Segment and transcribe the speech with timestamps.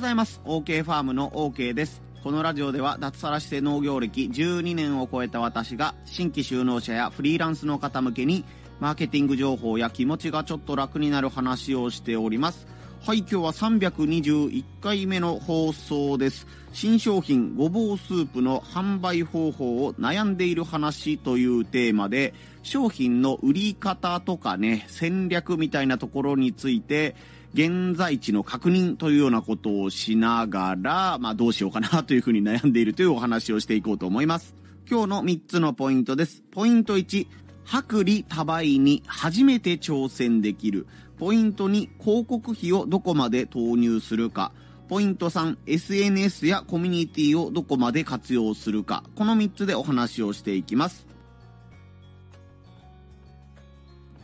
[0.00, 0.40] ございます。
[0.46, 2.00] OK ファームの OK です。
[2.24, 8.46] このラジオでは脱サラして農業歴12年を超えた私が新規就農者やフリーランスの方向けに
[8.80, 12.66] マーケティング情報や気持ちがちょっと楽になる話をしております。
[13.02, 16.46] はい、今日は321回目の放送です。
[16.72, 22.32] 新商品ごぼうスープの販売方法を悩んでいる話というテーマで、
[22.62, 27.16] 商品の売り方とかね、戦略みたいなところについて、
[27.52, 34.54] 現在地の確認というようなことをしながら、まあどうしようかなというふうに悩んでいるというお話をしていこうと思います。
[34.88, 36.42] 今日の3つのポイントです。
[36.52, 37.26] ポイント1、
[37.64, 40.86] 薄利多売に初めて挑戦できる。
[41.18, 44.52] ポイント2、広告費をどこまで投入するか。
[44.88, 49.04] ポイント3、SNS やコミュニティをどこまで活用するか。
[49.16, 51.06] この3つでお話をしていきます。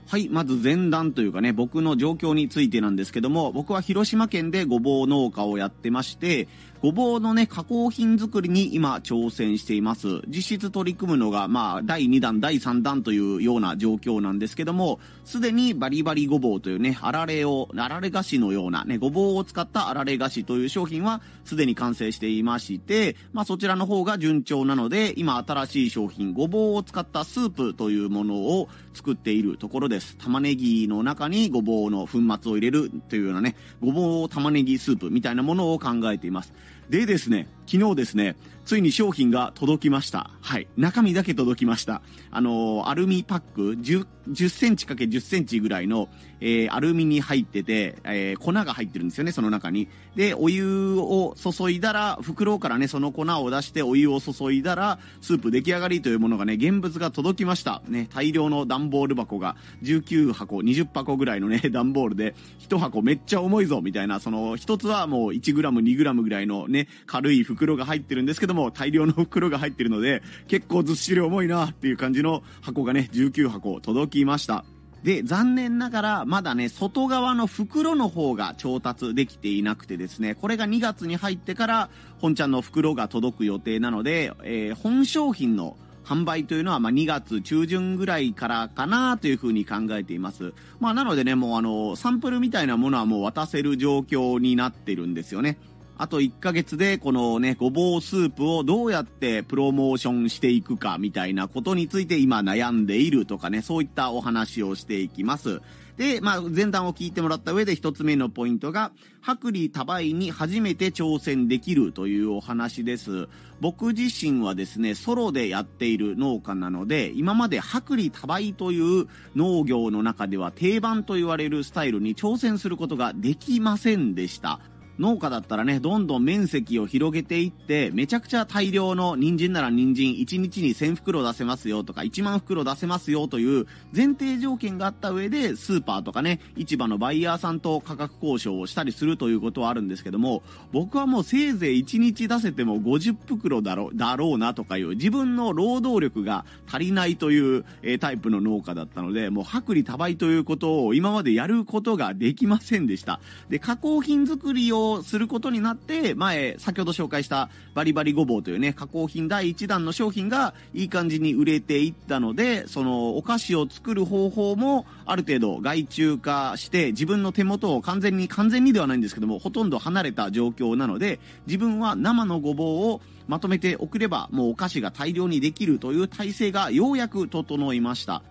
[0.08, 6.46] はい、まず前段というかね、僕の状況についてなんですけども、僕は広島県でごぼう農家をやってまして、
[6.82, 10.20] ごぼうのね、加工品作りに今挑戦しています。
[10.28, 30.16] 実質取り組むのが、まあ、第2弾、第3弾というような状況なんですけども、すでにバリバリごぼうというね、あられを、あられ菓子のようなね、ごぼうを使ったあられ菓子という商品はすでに完成していまして、まあそちらの方が順調なので、今新しい商品、ごぼうを使ったスープというものを作っているところです。
[30.18, 36.52] 玉ねぎの中にごぼうの粉末を入れるというようなね、ごぼう玉ねぎスープみたいなものを考えています。
[36.88, 40.28] でですね、昨日ですね、ついに商品が届きました。
[40.40, 40.66] はい。
[40.76, 42.02] 中身だけ届きました。
[42.32, 46.08] あのー、アルミパック10、10センチ ×10 センチぐらいの、
[46.40, 49.88] えー、アルミに入ってて、えー、粉が入ってるんですよね、その中に。
[50.16, 57.82] で、お湯を注いだら、袋からね、その粉を出してお湯を注いだら、スープ出来上がりというものがね、現物が届きました。
[57.86, 62.34] ね、大量の段ボール箱が19箱、20箱ぐらいのね、 段ボールで、
[62.68, 74.64] 1箱めっちゃ重いぞ、みたいな、その、1つはもう 1g、2g ぐらいのね、軽い袋が入ってるんですけども、大量の袋が入ってるので、結構ずっしり重いなっていう感じの箱がね、19箱届きました。
[75.04, 90.54] で、残念ながら、まだね、外側の袋の方が調達できていなくてですね、これが2月に入ってから、本ちゃんの袋が届く予定なので、えー、本商品の販売というのは、ま2月中旬ぐらいからかなというふうに考えています。
[90.80, 95.58] まあ、なのでね、もうあの、サンプルみたいなものはもう渡せる状況になってるんですよね。
[95.98, 105.62] あと1ヶ月でこのね、ごぼうスープをどうやってプロモーションしていくかみたいなことについて今悩んでいるとかね、そういったお話をしていきます。
[105.96, 108.92] で、まあ、前段を聞いてもらった上で一つ目のポイントが、
[109.26, 113.28] 薄利多売に初めて挑戦できるというお話です。
[113.60, 124.60] 僕自身はですね、ソロでやっている農家なので、今まで薄利多売という農業の中では定番と言われるスタイルに挑戦することができませんでした。
[124.98, 140.42] 農家だったらね、どんどん面積を広げていって、めちゃくちゃ大量の人参なら人参1日に1000袋出せますよとか1万袋出せますよという前提条件があった上で、スーパーとかね、市場のバイヤーさんと価格交渉をしたりするということはあるんですけども、
[140.72, 153.20] 僕はもうせいぜい1日出せても50袋だろう、だろうなとかいう自分の労働力が足りないという、えタイプの農家だったので、もう薄利多売ということを今までやることができませんでした。
[153.48, 178.22] で、加工品作りをすることになって、前、先ほど紹介したバリバリごぼうというね、加工品第1弾の商品がいい感じに売れていったので、そのお菓子を作る方法もある程度外注化して、自分の手元を完全に、完全にではないんですけども、ほとんど離れた状況なので、自分は生のごぼうをまとめておくれば、もうお菓子が大量にできるという体制がようやく整いました。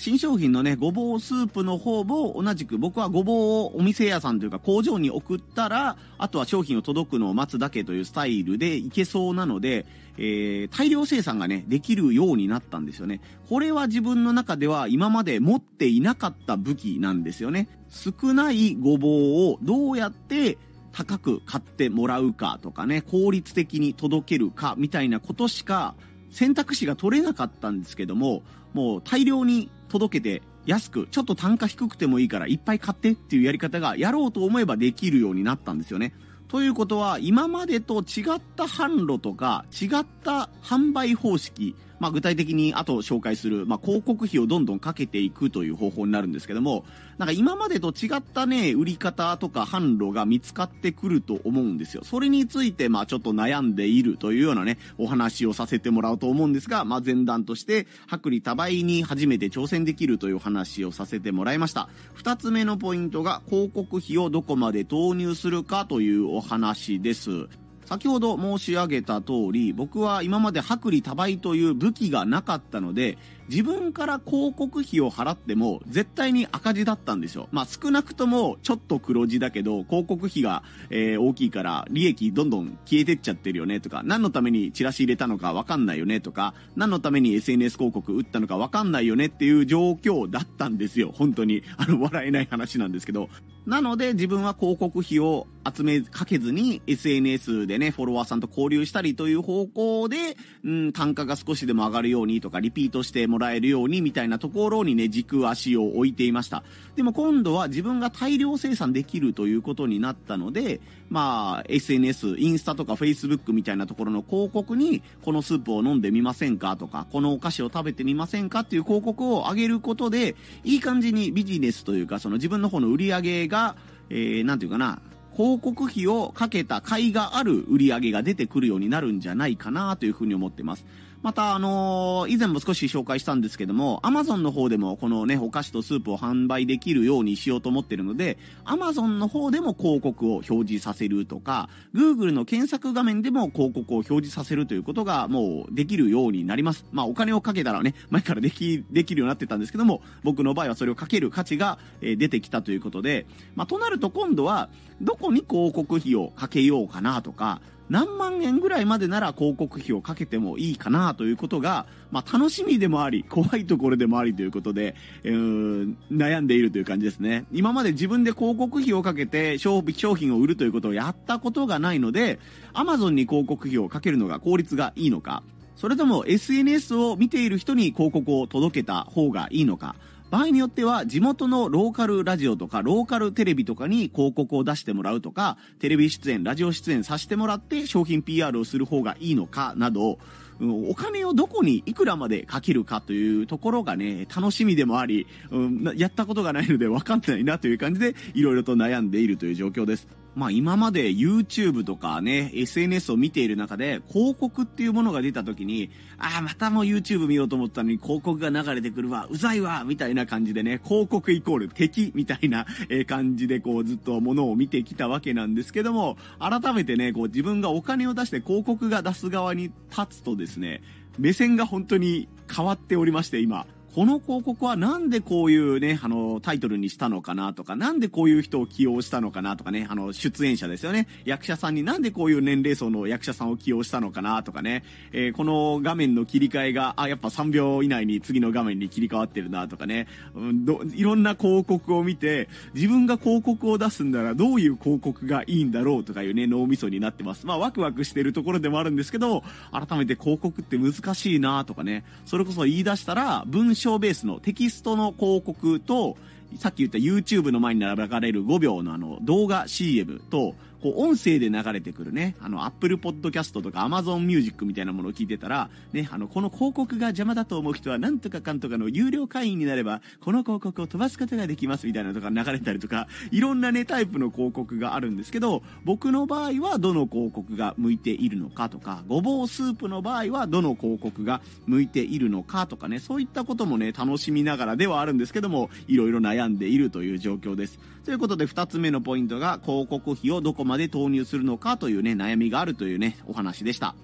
[0.00, 9.84] 新商品のね、ごぼうスープの方も同じく僕はごぼうをお店屋さんというか工場に送ったら、あとは商品を届くのを待つだけというスタイルでいけそうなので、
[10.16, 13.20] えー、大量生産がね、できるようになったんですよね。
[13.50, 17.68] これは自分の中では今まで持っていなかった武器なんですよね。
[17.90, 19.10] 少ないごぼう
[19.52, 20.56] をどうやって
[20.92, 25.94] 高く買ってもらうかとかね、効率的に届けるかみたいなことしか
[26.30, 28.42] 選択肢が取れなかったんですけども、
[28.72, 36.14] もう大量に届けて安く、ちょっと単価低くてもいいからいっぱい買ってっていうやり方がやろうと思えばできるようになったんですよね。
[36.48, 46.84] ということは、今までと違った販路とか、違った販売方式、まあ、具体的に後紹介する、まあ、広告費をどんどんかけていくという方法になるんですけども、
[47.18, 52.02] なんか今までと違ったね、売り方とか販路が見つかってくると思うんですよ。
[52.02, 61.90] それについて、まあ、ちょっと悩んでいるというようなね、お話をさせてもらおうと思うんですが、まあ、前段として、薄利多売に初めて挑戦できるという話をさせてもらいました。
[62.14, 67.48] 二つ目のポイントが、広告費をどこまで投入するかというお話です。
[67.90, 77.48] 先ほど申し上げた通り、僕は今まで薄利多売という武器がなかったので、自分から広告費を払っても絶対に赤字だったんですよ。
[77.50, 91.10] まあ少なくともちょっと黒字だけど、広告費が、えー、大きいから利益どんどん消えてっちゃってるよねとか、何のためにチラシ入れたのかわかんないよねとか、何のために SNS 広告打ったのかわかんないよねっていう状況だったんですよ。
[91.12, 91.64] 本当に。
[91.76, 93.30] あの、笑えない話なんですけど。
[93.66, 106.62] なので自分は広告費を集めかけずに SNS でね、フォロワーさんと交流したりという方向で、うん、単価が少しでも上がるようにとか、リピートしてもらえるようにみたいなところにね、軸足を置いていました。
[106.96, 110.80] でも今度は自分が大量生産できるということになったので、
[111.10, 123.76] まあ、SNS、インスタとか Facebook みたいなところの広告に、このスープを飲んでみませんかとか、このお菓子を食べてみませんかっていう広告を上げることで、いい感じにビジネスというか、その自分の方の売り上げが、
[124.08, 125.00] えー、なんていうかな、
[125.36, 130.84] 広告費をかけた甲斐がある売り上げが出てくるようになるんじゃないかなというふうに思ってます。
[131.22, 146.86] また、あのー、以前も少し紹介したんですけども、アマゾンの方でもこのね、お菓子とスープを販売できるようにしようと思ってるので、アマゾンの方でも広告を表示させるとか、Google の検索画面でも広告を表示させるということがもうできるようになります。
[146.90, 153.26] まあ、お金をかけたらね、前からでき、できるようになってたんですけども、僕の場合はそれをかける価値が、え出てきたということで、
[153.56, 154.70] まあ、となると今度は、
[155.02, 164.94] どこに広告費をかけようかなとか、何万円ぐらいまでなら広告費をかけてもいいかなということが、まあ、楽しみでもあり、怖いところでもありということで、
[165.24, 167.46] えー、悩んでいるという感じですね。
[167.50, 172.38] 今まで自分で広告費をかけて商品を売るということをやったことがないので、
[172.74, 175.42] Amazon に広告費をかけるのが効率がいいのか、
[175.74, 179.96] それとも SNS を見ている人に広告を届けた方がいいのか、
[180.30, 190.18] 場合によっては地元のローカルラジオとかローカルテレビとかに広告を出してもらうとか、テレビ出演、ラジオ出演させてもらって商品 PR をする方がいいのかなど、
[190.60, 200.19] お金をどこにいくらまでかけるかというところがね、楽しみでもあり、うん、やったことがないので分かってないなという感じで、いろいろと悩んでいるという状況です。
[200.34, 212.66] まあ今まで YouTube とかね、SNS を見ている中で、広告っていうものが出た時に、ああ、またもう YouTube 見ようと思ったのに広告が流れてくるわ、うざいわ、みたいな感じでね、広告イコール敵みたいな
[213.06, 220.82] 感じでこうずっとものを見てきたわけなんですけども、改めてね、こう自分がお金を出して広告が出す側に立つとですね、
[221.18, 223.66] 目線が本当に変わっておりまして、今。
[223.94, 231.08] この広告はなんでこういうね、あの、タイトルにしたのかなとか、なんでこういう人を起用したのかなとかね、あの、出演者ですよね。
[231.24, 247.44] 役者さんになんでこういう年齢層の役者さんを起用したのかなとかね、えー、この画面の切り替えが、あ、やっぱ3秒以内に次の画面に切り替わってるなとかね、うん、どいろんな広告を見て、自分が広告を出すんならどういう広告がいいんだろうとかいうね、脳みそになってます。
[247.44, 256.16] まあ、ワクワクしてるところでもあるんですけど、改めて広告って難しいなとかね、それこそ言い出したら、文章ベースのテキストの広告と、
[256.58, 287.78] さっき言った YouTube の前に並べられる5秒のあの動画 CM と、こう、音声で流れてくるね、あの、Apple Podcast とか Amazon Music みたいなものを聞いてたら、ね、あの、この広告が邪魔だと思う人は、なんとかかんとかの有料会員になれば、この広告を飛ばすことができますみたいなとか流れたりとか、いろんなね、タイプの広告があるんですけど、僕の場合はどの広告が向いているのかとか、ごぼうスープの場合はどの広告が向いているのかとかね、そういったこともね、楽しみながらではあるんですけども、いろいろ悩んでいるという状況です。
[288.04, 293.94] ということで、2つ目のポイントが、広告費をどこまで投入するのかというね、悩みがあるというね、お話でした。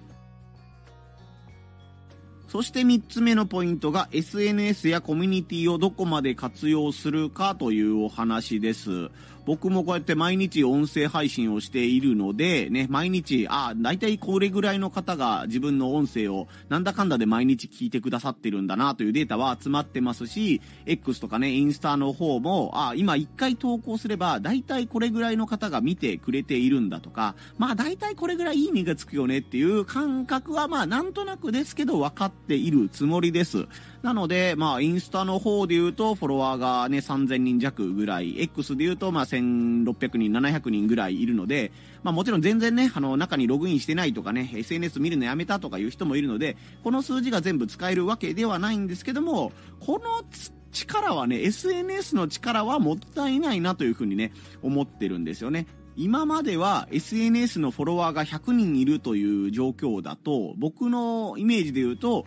[2.47, 9.09] そして3つ目のポイントが SNS やコミュニティをどこまで活用するかというお話です。
[9.47, 33.65] 僕もこうやって毎日音声配信をしているので、ね、毎日、あ、大体これぐらいの方が自分の音声をなんだかんだで毎日聞いてくださってるんだなというデータは集まってますし、X とかね、インスタの方も、あ、今1回投稿すれば、大体これぐらいの方が見てくれているんだとか、まあ大体これぐらいいいねがつくよねっていう感覚はまあなんとなくですけど分かっているつもりです。
[34.03, 41.71] なので、まあ、インスタの方で言うと、フォロワーがね、3000人弱ぐらい、X で言うと、まあ、1600人、700人ぐらいいるので、
[42.03, 50.23] まあ、もちろん全然ね、あの、中にログインしてないとかね、SNS 見るのやめたとかいう人もいるので、この数字が全部使えるわけではないんですけども、この
[50.71, 55.65] 力はね、SNS の力はもったいないなというふうにね、思ってるんですよね。
[55.95, 62.25] 今までは SNS のフォロワーが100人いるという状況だと、僕のイメージで言うと、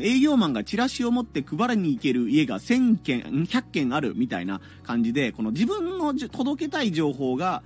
[0.00, 7.62] 営業マンがチラシを持って配りに行ける家が1000件、100件あるみたいな感じで、この自分の届けたい情報が、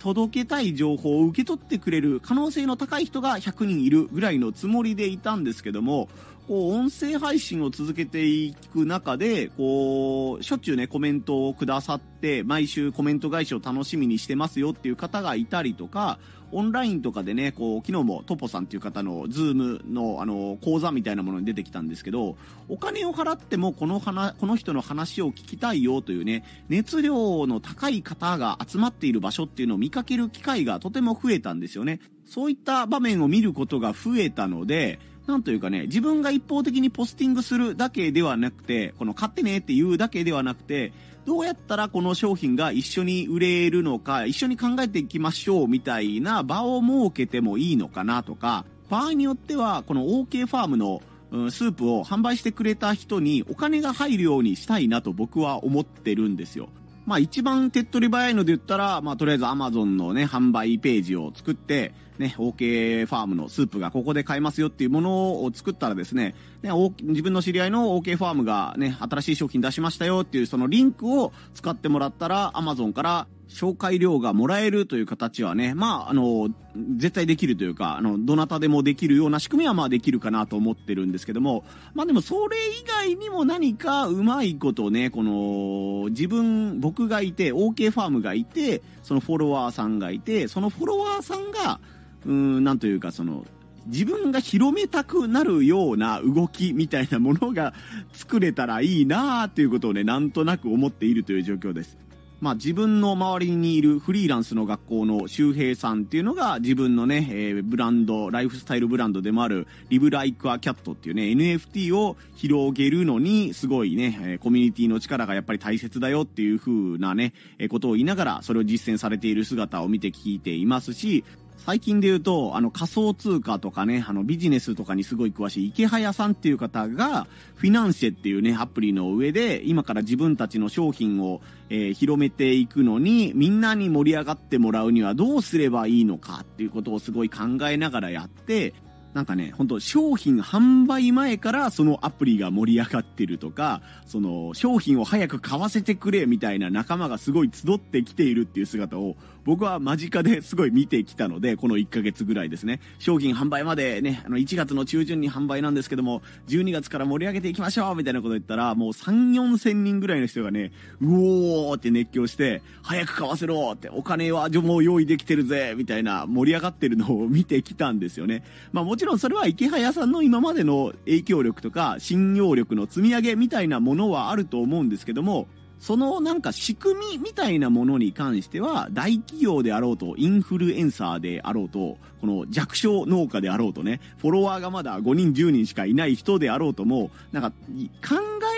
[0.00, 6.08] 届けたい情報を受け取ってくれる可能性の高い人が100人いるぐらいのつもりでいたんですけども、
[6.48, 16.18] こう、音声配信を続けていく中で、こう、しょっちゅうね、コメントをくださって、毎週コメント返しを楽しみにしてますよっていう方がいたりとか、
[16.56, 22.38] オンラインとかでね、こう、昨日もトポさんっていう方のズームの、あの、講座みたいなものに出てきたんですけど、
[22.70, 32.00] お金を払ってもこの話、この人の話を聞きたいよというね、熱量の高い方が集まっている場所っていうのを見かける機会がとても増えたんですよね。
[32.24, 40.92] そういった場面を見ることが増えたので、なんというかね、自分が一方的にポスティングするだけではなくて、この買ってねって言うだけではなくて、
[41.26, 51.02] どうやったらこの商品が一緒に売れるのか、一緒に考えていきましょうみたいな場を設けてもいいのかなとか、場合によっては、この OK ファームの
[51.50, 56.68] スープを販売してくれた人にお金が入るようにしたいなと僕は思ってるんですよ。
[57.04, 66.70] まあ一番手っ取り早いので言ったら、まあとりあえず Amazon のね、販売ページを作って、ね、OK ファームのスープがここで買えますよっていうものを作ったらですね、ね、
[67.02, 76.48] 自分の知り合いの OK ファームがね、新しい商品出しましたよっていうそのリンクを使ってもらったら Amazon から紹介料がもらえるという形はね、まあ、あの、
[76.96, 91.80] 絶対できるというか、あの、どなたでもできるような仕組みはまあできるかなと思ってるんですけども、まあでもそれ以外にも何かうまいことね、この、自分、僕がいて、OK ファームがいて、そのフォロワーさんがいて、そのフォロワーさんが、
[92.26, 93.44] うん、なんというかその、
[93.86, 97.72] 自分が広めたくなるような動きみたいなものが
[98.12, 101.96] 作れたらいいなーっていうことをね、なんとなく思っているという状況です。
[102.38, 121.24] まあ自分の周りにいるフリーランスの学校の周平さんっていうのが自分のね、えー、ブランド、ライフスタイルブランドでもあるリブライクアキャットっていうね、NFT を広げるのにすごいね、えコミュニティの力がやっぱり大切だよっていう風なね、えことを言いながらそれを実践されている姿を見て聞いていますし、
[121.66, 138.72] 最近で言うと、あの仮想通貨とかね、あのビジネスとかにすごい詳しい池早さんっていう方が、フィナンシェっていうね、アプリの上で、今から自分たちの商品を、えー、広めていくのに、みんなに盛り上がってもらうにはどうすればいいのかっていうことをすごい考えながらやって、
[139.16, 152.80] なんかね、本当商品販売前からそのアプリが盛り上がってるとか、その商品を早く買わせてくれみたいな仲間がすごい集ってきているっていう姿を僕は間近ですごい見てきたので、この1ヶ月ぐらいですね。
[152.98, 168.42] 商品販売までね、あの1月の中旬に販売なんですけども、12月から盛り上げていきましょうみたいなこと言ったら、もう3、4千人ぐらいの人がね、うおーって熱狂して、早く買わせろって、お金はもう用意できてるぜみたいな盛り上がってるのを見てきたんですよね。
[168.72, 175.46] まあもちろんそれは池早さんの今までの影響力とか信用力の積み上げみたいなものはあると思うんですけども、
[175.78, 188.16] そのなんか仕組みみたいなものに関しては、大企業であろうと、インフルエンサーであろうと、この弱小農家であろうとね、フォロワーがまだ5人10人しかいない人であろうとも、なんか考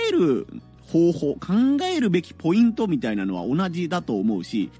[0.08, 0.46] える
[0.90, 1.52] 方法、考
[1.84, 4.70] えるべきポイントみたいなのは同じだと思うし、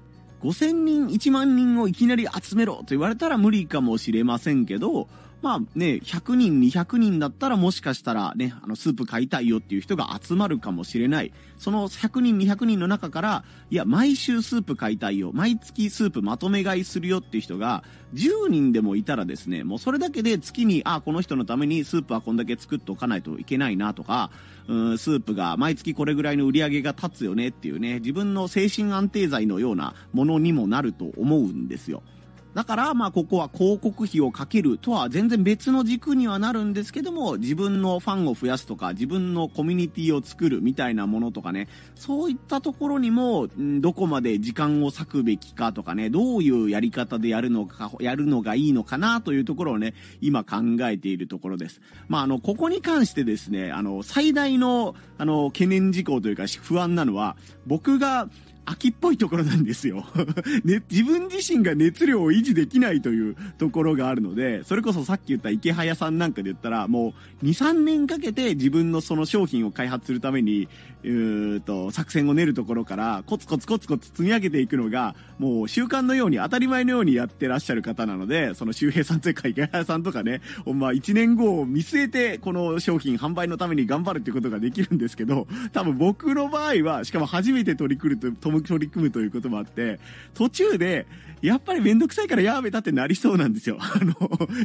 [0.41, 5.07] 5000人、1万人をいきなり集めろと言われたら無理かもしれませんけど、
[5.41, 11.31] まあね、100人、200人だったらもしかしたらね、あの、スープ買いたいよっていう人が集まるかもしれない。
[11.57, 15.31] その100人、200人の中から、いや、毎週スープ買いたいよ。
[15.33, 24.31] 毎月スープまとめ買いするよっていう人が、10人でもいたらですね、もうそれだけで月に、あ、この人のためにスープはこんだけ作っておかないといけないなとか、
[24.67, 32.03] うん、スープが毎月これぐらいの売り上げが立つよねっていうね、自分の精神安定剤のようなものにもなると思うんですよ。
[32.53, 51.81] だから、まあ、ここは広告費をかけるとは全然別の軸にはなるんですけども、自分のファンを増やすとか、自分のコミュニティを作るみたいなものとかね、そういったところにも、どこまで時間を割くべきかとかね、どういうやり方でやるのか、やるのがいいのかなというところをね、今考えているところです。
[52.07, 57.37] まあ、あの、ここに関してですね、あの、最大の、あの、懸念事項というか不安なのは、
[57.67, 58.27] 僕が
[58.71, 60.05] 秋っぽいところなんですよ。
[60.63, 70.67] ね、自分自身が熱量を維持できないというところがあるので、それこそさっき言った池早さんなんかで言ったら、もう2、3年かけて自分のその商品を開発するために、
[71.03, 89.99] うーと、作戦を練るところから、コツコツコツコツ積み上げていくのが、もう習慣のように当たり前のようにやってらっしゃる方なので、その周平さんというか池早さんとかね、ほんま1年後を見据えて、この商品販売のために頑張るっていうことができるんですけど、多分僕の場合は、しかも初めて取り組むと、取り組むということもあって、
[90.33, 91.05] 途中で、
[91.41, 93.77] やっぱりめんどくさいからやめたってなりそうなんですよ。
[93.81, 94.15] あの、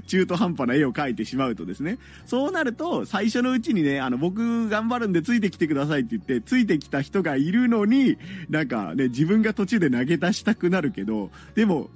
[0.06, 1.98] 中途半端な絵を描いてしまうとですね。
[2.26, 8.16] そうなると、最初のうちにね、あの、僕頑張るんでついてきてくださいって言って、ついてきた人がいるのに、
[8.50, 11.90] なんかね、自分が途中で投げ出したくなるけど、でも、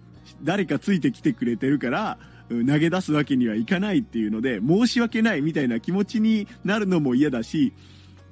[0.44, 7.72] 誰かついてきてくれてるから、投げ出すわけにはいかないっていうので、申し訳ないみたいな気持ちになるのも嫌だし、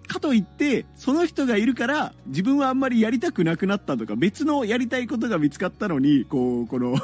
[0.07, 6.97] かといって、その人がいるから、自分はあんまりやりたくなくなったとか、別のやりたいことが見つかったのに、こう、この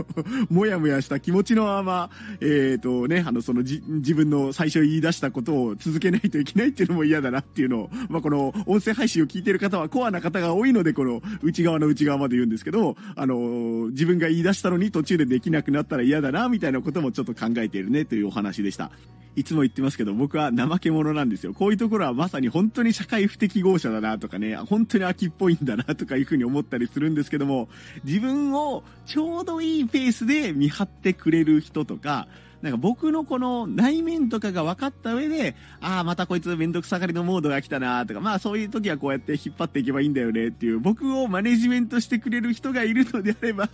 [0.50, 2.10] もやもやした気持ちのまま、
[2.40, 18.90] えっ、ー、とね、あの、そのじ、自分の最初言い出したことを続けないといけないっていうのも嫌だなっていうのを、まあ、この、音声配信を聞いてる方はコアな方が多いので、この、内側の内側まで言うんですけど、あの、自分が言い出したのに途中でできなくなったら嫌だな、みたいなこともちょっと考えているね、というお話でした。
[19.38, 21.54] いつも言ってますけど、僕は怠け者なんですよ。
[21.54, 27.68] こういうところはまさに本当に社会不適合者だなとかね、本当に秋っぽいんだなとかいうふうに思ったりするんですけども、
[28.02, 32.26] 自分をちょうどいいペースで見張ってくれる人とか、
[32.62, 43.68] なんか僕のこの内面とかが分かった上で、ああ、またこいつめんどくさがりのモードが来たなとか、まあそういう時はこうやって引っ張っていけばいいんだよねっていう、僕をマネジメントしてくれる人がいるのであれば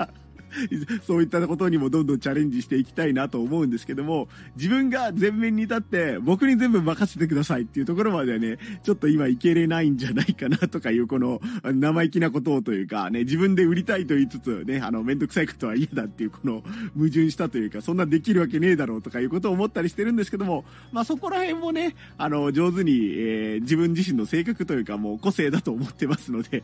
[1.03, 16.63] そういったことにもどんどんチャレンジしていきたいなと思うんですけども、自分が前面に立って僕に全部任せてくださいっていうところまではね、ちょっと今いけれないんじゃないかなとかいうこの生意気なことをというかね、自分で売りたいと言いつつね、あのめんどくさいことは嫌だっていうこの
[16.97, 26.63] 矛盾したというか、そんなできるわけねえだろうとかいうことを思ったりしてるんですけども、まあそこら辺もね、あの上手に、えー、自分自身の性格というかもう個性だと思ってますので、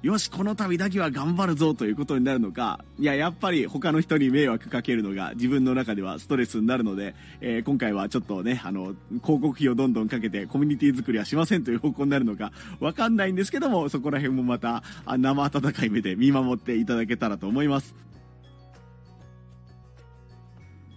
[0.00, 17.96] よし、この度だけは頑張るぞということになるのか、いや、やっぱり他の人に迷惑かけるのが自分の中ではストレスになるので、えー、今回はちょっとね、あの、広告費をどんどんかけてコミュニティ作りはしませんという方向になるのか、わかんないんですけども、そこら辺もまた、生温かい目で見守っていただけたらと思います。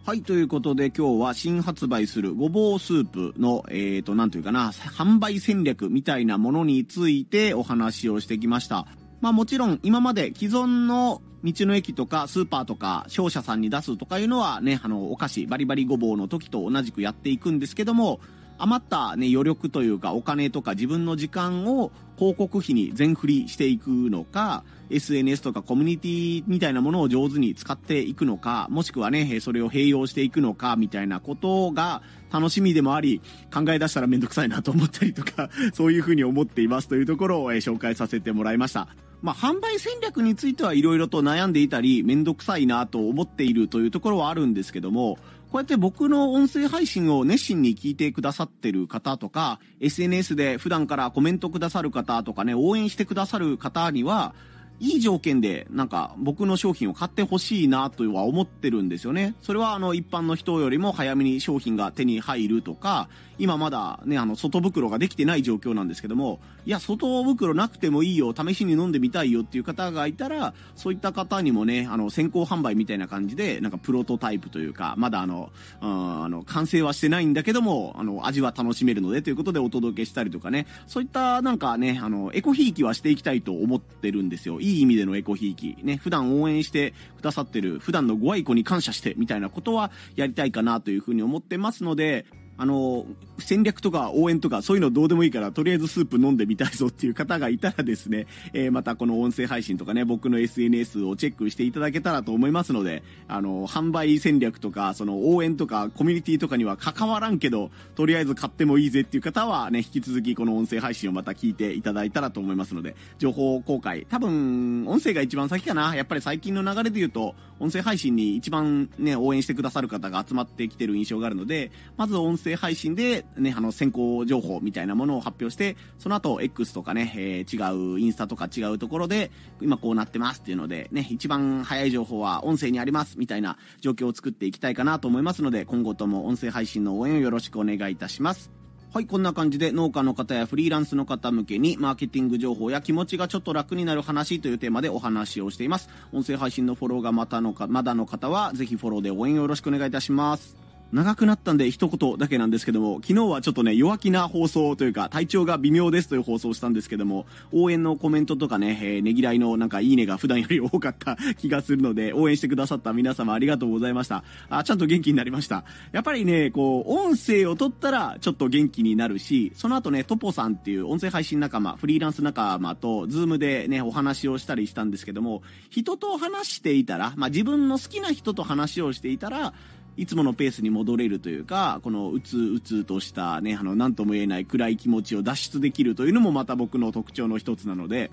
[0.03, 8.87] はい、ということで今日は新発売するごぼうスープの、えっ、ー、と、なんというかな、販売戦略みたいなものについてお話をしてきました。
[9.21, 18.21] まあもちろん今まで既存の道の駅とかスーパーとか商社さんに出すとかいうのはね、あの、お菓子、バリバリごぼうの時と同じくやっていくんですけども、
[18.63, 33.21] 余ったね、余力というかお金とか自分の時間を広告費に全振りしていくのか、SNS とかコミュニティみたいなものを上手に使っていくのか、もしくはね、それを併用していくのか、みたいなことが楽しみでもあり、
[33.51, 38.87] 考え出したらめんどくさいなと思ったりとか、 そういうふうに思っていますというところを、え紹介させてもらいました。
[39.21, 45.17] まあ、販売戦略についてはいろいろと悩んでいたり、めんどくさいなと思っているというところはあるんですけども、
[45.51, 54.33] こうやって僕の音声配信を熱心に聞いてくださってる方とか、SNS で普段からコメントくださる方とかね、応援してくださる方には、
[54.81, 59.35] いい条件で、なんか、僕の商品を買ってほしいなとは思ってるんですよね。
[59.39, 84.59] それは、あの、一般の人よりも早めに商品が手に入るとか、今まだね、あの、外袋ができてない状況なんですけども、いや、外袋なくてもいいよ、試しに飲んでみたいよっていう方がいたら、そういった方にもね、あの、先行販売みたいな感じで、なんか、プロトタイプというか、まだあの、うん、あの、完成はしてないんだけども、あの、味は楽しめるのでということでお届けしたりとかね、そういったなんかね、あの、エコひいきはしていきたいと思ってるんですよ。
[84.59, 85.77] いいい意味でのエコひいき。
[85.83, 92.25] ね、普段応援してくださってる、普段のご愛顧に感謝してみたいなことはやりたいかなというふうに思ってますので、
[92.61, 93.07] あの、
[93.39, 115.95] 戦略とか応援とかそういうのどうでもいいから、とりあえずスープ飲んでみたいぞっていう方がいたらですね、 えー、またこの音声配信とかね、僕の SNS をチェックしていただけたらと思いますので、あの、販売戦略とか、その応援とかコミュニティとかには関わらんけど、とりあえず買ってもいいぜっていう方はね、引き続きこの音声配信をまた聞いていただいたらと思いますので、情報公開、多分、音声が一番先かな。
[115.95, 138.51] やっぱり最近の流れで言うと、音声配信に一番ね、応援してくださる方が集まってきてる印象があるので、まず音声声配信で、ね、あの、先行情報みたいなものを発表して、その後、X とかね、えー、違う、インスタとか違うところで、今こうなってますっていうので、ね、一番早い情報は音声にあります、みたいな状況を作っていきたいかなと思いますので、今後とも音声配信の応援をよろしくお願いいたします。
[138.93, 145.87] はい、こんな感じで農家の方やフリーランスの方向けにマーケティング情報や気持ちがちょっと楽になる話というテーマでお話をしています。
[146.11, 150.70] 音声配信のフォローがまたのか、まだの方はぜひフォローで応援よろしくお願いいたします。
[150.91, 164.23] 長くなったんで一言だけなんですけども、昨日はちょっとね、弱気な放送というか、体調が微妙ですという放送をしたんですけども、応援のコメントとかね、えー、ねぎらいのなんかいいねが普段より多かった気がするので、応援してくださった皆様ありがとうございました。
[164.49, 165.63] あ、ちゃんと元気になりました。
[165.91, 179.53] やっぱりね、こう、音声を取ったらちょっと元気になるし、その後ね、トポさんっていう音声配信仲間、フリーランス仲間と、ズームでね、お話をしたりしたんですけども、人と話していたら、まあ自分の好きな人と話をしていたら、
[180.01, 188.09] いつものペースに戻れるというか、このうつうつとしたね、あの、なんとも言えない暗い気持ちを脱出できるというのもまた僕の特徴の一つなので、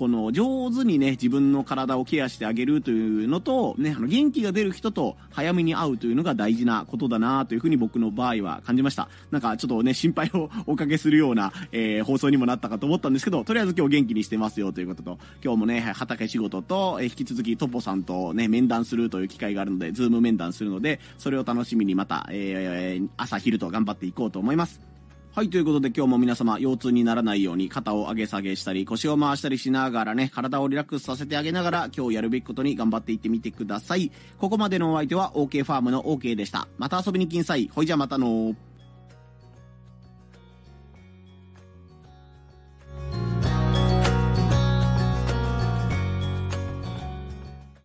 [0.00, 9.10] この上手にね、自分の体をケアしてあげるというのと、ね、あの元気が出る人と早めに会うというのが大事なことだなというふうに僕の場合は感じました。
[9.30, 24.89] なんかちょっとね、心配をおかけするような、えー、放送にもなったかと思ったんですけど、とりあえず今日元気にしてますよということと、今日もね、畑仕事と、えー、引き続きトポさんとね、面談するという機会があるので、ズーム面談するので、それを楽しみにまた、えー、朝昼と頑張っていこうと思います。
[25.32, 34.10] はい、ということで今日も皆様腰痛にならないように肩を上げ下げしたり腰を回したりしながらね、体をリラックスさせてあげながら今日やるべきことに頑張っていってみてください。
[34.38, 36.66] ここまでのお相手は OK ファームの OK でした。
[36.78, 37.70] また遊びに来んさい。
[37.72, 38.56] ほいじゃまたの